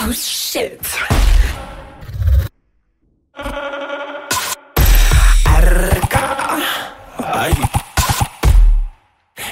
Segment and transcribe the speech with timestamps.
[0.00, 0.80] Oh shit.
[5.44, 6.56] Arca.
[7.18, 7.52] Ay.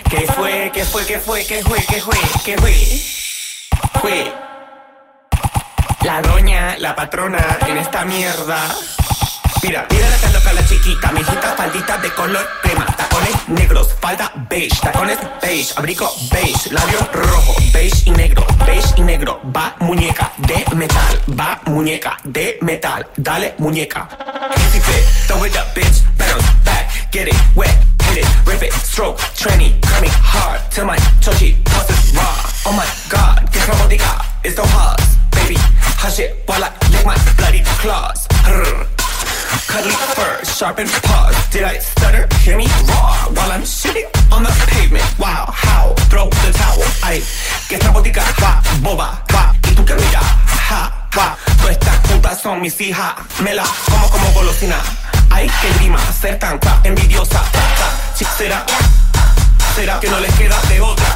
[0.09, 0.71] ¿Qué fue?
[0.73, 1.05] ¿Qué fue?
[1.05, 1.45] ¿Qué fue?
[1.45, 1.79] ¿Qué fue?
[1.85, 2.17] ¿Qué fue?
[2.45, 2.57] ¿Qué
[4.01, 4.33] fue?
[6.05, 8.69] La doña, la patrona en esta mierda.
[9.65, 14.79] Mira, mira la loca la chiquita, mijita, faldita de color crema, tacones negros, falda beige,
[14.81, 18.47] tacones beige, abrigo beige, labio rojo, beige y negro,
[19.27, 24.09] negro, va muñeca de metal, va muñeca de metal, dale muñeca.
[24.57, 27.75] Easy fit, throw it up, bitch, bounce back, get it wet,
[28.05, 31.57] hit it, rip it, stroke, tranny, coming hard till my chochi
[31.91, 32.51] is raw.
[32.67, 35.01] Oh my god, que robótica, it's so hard,
[35.33, 35.57] baby,
[35.99, 38.27] hush it while I lick my bloody claws.
[39.67, 41.35] Cuddly fur, sharpened paws.
[41.51, 42.27] Did I stutter?
[42.41, 45.05] Hear me roar while I'm shitting on the pavement.
[45.19, 45.93] Wow, how?
[46.09, 46.83] Throw the towel.
[47.03, 47.23] Ay,
[47.69, 49.26] que esta botica va, boba,
[52.67, 53.15] mis hijas.
[53.45, 54.77] Me la como como golosina.
[55.31, 57.41] Ay, que grima, ser tanta envidiosa.
[58.37, 58.67] Será,
[59.77, 61.07] será que no les queda de otra.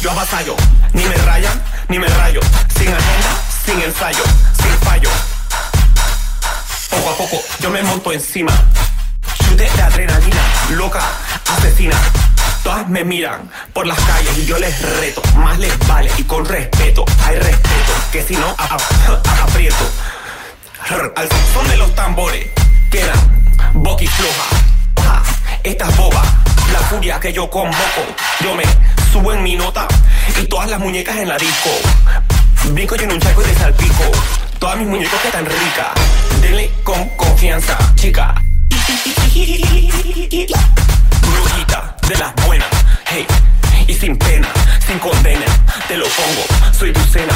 [0.00, 0.54] Yo avasallo,
[0.92, 2.40] ni me rayan, ni me rayo.
[2.78, 3.30] Sin agenda,
[3.66, 4.22] sin ensayo,
[4.62, 5.10] sin fallo.
[6.90, 8.52] Poco a poco yo me monto encima.
[9.42, 11.02] Chute de adrenalina, loca,
[11.56, 11.96] asesina.
[12.62, 15.22] Todas me miran por las calles y yo les reto.
[15.38, 17.04] Más les vale y con respeto.
[17.24, 18.54] Hay respeto, que si no,
[19.42, 19.84] aprieto.
[20.90, 22.46] Al son de los tambores,
[22.90, 24.44] quedan boquifloja.
[25.02, 25.22] Ja,
[25.62, 26.22] Esta es boba,
[26.72, 28.06] la furia que yo convoco.
[28.40, 28.64] Yo me
[29.12, 29.86] subo en mi nota
[30.40, 31.68] y todas las muñecas en la disco.
[32.70, 34.04] Brinco yo en un charco y te salpico.
[34.58, 35.88] Todas mis muñecas que tan ricas.
[36.40, 38.34] Denle con confianza, chica.
[41.20, 42.68] Brujita de las buenas,
[43.10, 43.26] hey.
[43.86, 44.48] Y sin pena,
[44.86, 45.44] sin condena,
[45.86, 46.72] te lo pongo.
[46.72, 47.34] Soy tu cena,